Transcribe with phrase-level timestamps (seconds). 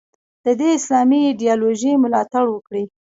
[0.45, 2.83] د دې اسلامي ایدیالوژۍ ملاتړ وکړي.